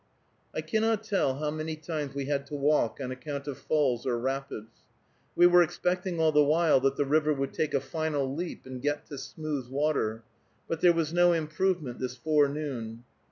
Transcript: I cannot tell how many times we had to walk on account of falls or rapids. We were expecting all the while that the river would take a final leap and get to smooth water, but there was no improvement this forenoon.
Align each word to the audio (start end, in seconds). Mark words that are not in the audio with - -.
I 0.55 0.61
cannot 0.61 1.03
tell 1.03 1.35
how 1.37 1.51
many 1.51 1.75
times 1.75 2.15
we 2.15 2.25
had 2.25 2.47
to 2.47 2.55
walk 2.55 2.99
on 2.99 3.11
account 3.11 3.47
of 3.47 3.59
falls 3.59 4.03
or 4.03 4.17
rapids. 4.17 4.79
We 5.35 5.45
were 5.45 5.61
expecting 5.61 6.19
all 6.19 6.31
the 6.31 6.43
while 6.43 6.79
that 6.79 6.95
the 6.95 7.05
river 7.05 7.31
would 7.35 7.53
take 7.53 7.75
a 7.75 7.79
final 7.79 8.33
leap 8.33 8.65
and 8.65 8.81
get 8.81 9.05
to 9.09 9.19
smooth 9.19 9.67
water, 9.69 10.23
but 10.67 10.81
there 10.81 10.91
was 10.91 11.13
no 11.13 11.33
improvement 11.33 11.99
this 11.99 12.15
forenoon. 12.17 13.03